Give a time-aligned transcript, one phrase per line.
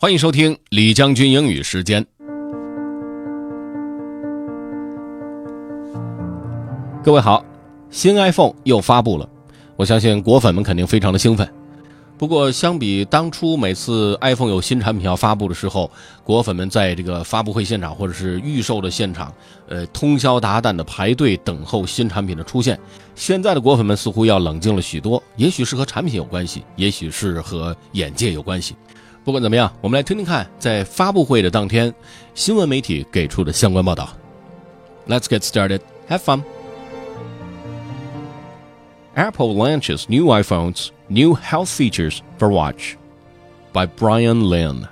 [0.00, 2.06] 欢迎收听李将军英语时间。
[7.02, 7.44] 各位好，
[7.90, 9.28] 新 iPhone 又发布了，
[9.74, 11.52] 我相信果粉们肯定非常的兴奋。
[12.16, 15.90] 不过，相比当初每次 iPhone 有新产品要发布的时候，
[16.22, 19.34] 果粉们在这个发布会现场或者是预售的现场，
[19.66, 22.78] 呃，通宵达旦的排队等候新产品的出现。
[23.16, 28.76] 现在的果粉们似乎要冷静了许多，也许是和产品有关系，也许是和眼界有关系。
[29.24, 31.94] 不管怎么样，我们来听听看，在发布会的当天，
[32.34, 34.08] 新闻媒体给出的相关报道。
[35.06, 35.80] Let's get started.
[36.08, 36.42] Have fun.
[39.14, 42.96] Apple launches new iPhones, new health features for watch.
[43.72, 44.86] By Bryan Lynn,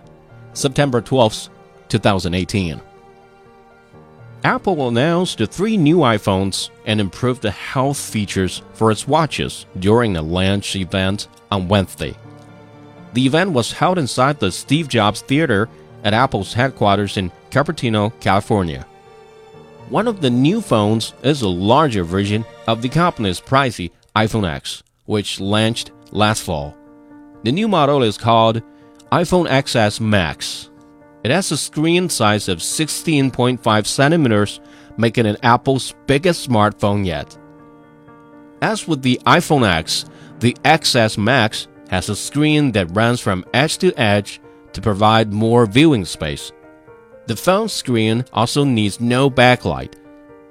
[0.52, 1.46] September 12th,
[1.88, 2.80] 2018.
[4.42, 10.12] Apple announced the three new iPhones and improved the health features for its watches during
[10.12, 12.14] the launch event on Wednesday.
[13.16, 15.70] The event was held inside the Steve Jobs Theater
[16.04, 18.84] at Apple's headquarters in Cupertino, California.
[19.88, 24.82] One of the new phones is a larger version of the company's pricey iPhone X,
[25.06, 26.76] which launched last fall.
[27.42, 28.60] The new model is called
[29.10, 30.68] iPhone XS Max.
[31.24, 34.60] It has a screen size of 16.5 centimeters,
[34.98, 37.34] making it Apple's biggest smartphone yet.
[38.60, 40.04] As with the iPhone X,
[40.40, 44.40] the XS Max has a screen that runs from edge to edge
[44.72, 46.52] to provide more viewing space.
[47.26, 49.94] The phone screen also needs no backlight,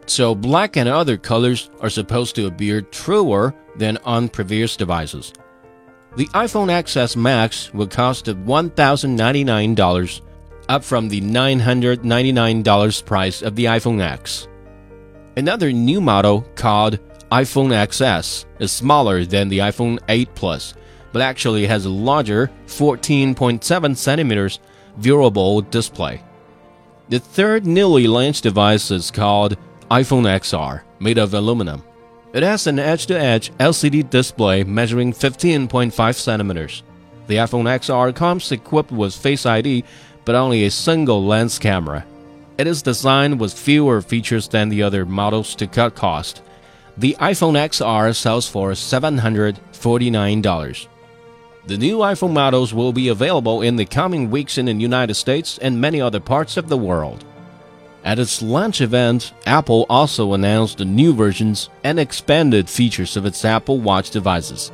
[0.07, 5.33] so black and other colors are supposed to appear truer than on previous devices.
[6.15, 10.21] The iPhone XS Max will cost $1,099,
[10.69, 14.47] up from the $999 price of the iPhone X.
[15.35, 16.99] Another new model called
[17.31, 20.73] iPhone XS is smaller than the iPhone 8 Plus,
[21.15, 24.59] but actually has a larger 14.7 centimeters
[24.99, 26.21] viewable display.
[27.07, 29.55] The third newly launched device is called
[29.89, 31.83] iPhone XR, made of aluminum.
[32.33, 36.83] It has an edge-to-edge LCD display measuring 15.5 centimeters.
[37.27, 39.85] The iPhone XR comes equipped with Face ID,
[40.25, 42.05] but only a single lens camera.
[42.57, 46.41] It is designed with fewer features than the other models to cut cost.
[46.97, 50.87] The iPhone XR sells for $749.
[51.67, 55.57] The new iPhone models will be available in the coming weeks in the United States
[55.57, 57.25] and many other parts of the world.
[58.03, 63.43] At its launch event, Apple also announced the new versions and expanded features of its
[63.43, 64.71] Apple Watch devices.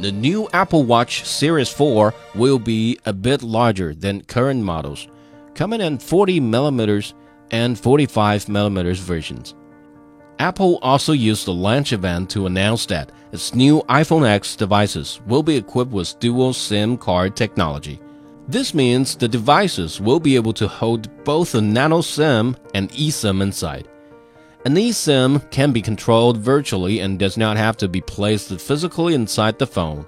[0.00, 5.08] The new Apple Watch Series 4 will be a bit larger than current models,
[5.54, 7.14] coming in 40mm
[7.52, 9.54] and 45mm versions.
[10.38, 15.42] Apple also used the launch event to announce that its new iPhone X devices will
[15.42, 18.00] be equipped with dual SIM card technology.
[18.48, 23.42] This means the devices will be able to hold both a nano SIM and eSIM
[23.42, 23.88] inside.
[24.66, 29.58] An eSIM can be controlled virtually and does not have to be placed physically inside
[29.58, 30.06] the phone.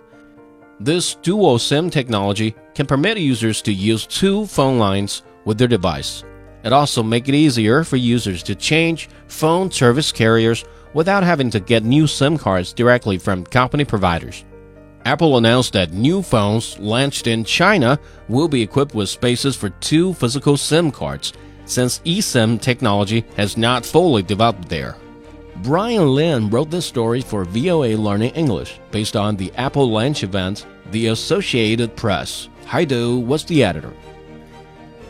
[0.80, 6.24] This dual SIM technology can permit users to use two phone lines with their device.
[6.66, 11.60] It also makes it easier for users to change phone service carriers without having to
[11.60, 14.44] get new SIM cards directly from company providers.
[15.04, 20.12] Apple announced that new phones launched in China will be equipped with spaces for two
[20.14, 21.32] physical SIM cards,
[21.66, 24.96] since eSIM technology has not fully developed there.
[25.62, 30.66] Bryan Lynn wrote this story for VOA Learning English based on the Apple launch event,
[30.90, 32.48] The Associated Press.
[32.64, 33.92] Hai Do was the editor.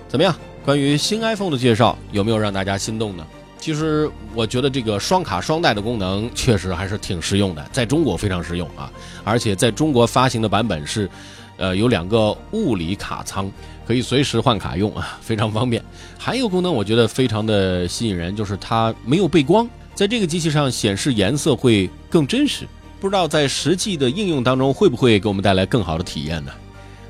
[0.09, 0.37] 怎么样？
[0.66, 3.25] 关于新 iPhone 的介绍，有没有让大家心动呢？
[3.56, 8.91] 其实我觉得这个双卡双待的功能确实还是挺实用的，在中国非常实用啊！
[9.22, 11.09] 而且在中国发行的版本是，
[11.56, 13.49] 呃，有两个物理卡仓，
[13.87, 15.81] 可以随时换卡用啊， 非常方便。
[16.19, 22.66] 还有功能我觉得非常的吸引人，就是它没有背光，在这个机器上显示颜色会更真实。
[22.99, 26.50] 不知道在实际的应用当中会不会给我们带来更好的体验呢？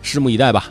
[0.03, 0.71] 拭目以待吧。